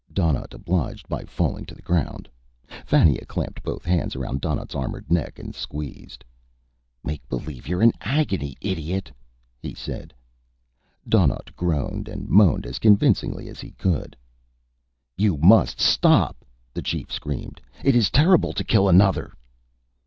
[0.13, 2.27] Donnaught obliged by falling to the ground.
[2.87, 6.25] Fannia clamped both hands around Donnaught's armored neck, and squeezed.
[7.03, 9.11] "Make believe you're in agony, idiot,"
[9.61, 10.11] he said.
[11.07, 14.17] Donnaught groaned and moaned as convincingly as he could.
[15.17, 16.43] "You must stop!"
[16.73, 17.61] the chief screamed.
[17.83, 19.31] "It is terrible to kill another!"